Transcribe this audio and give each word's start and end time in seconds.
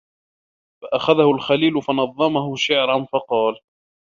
فَأَخَذَهُ 0.81 1.31
الْخَلِيلُ 1.35 1.81
فَنَظَّمَهُ 1.81 2.55
شَعْرًا 2.55 3.05
فَقَالَ 3.05 3.55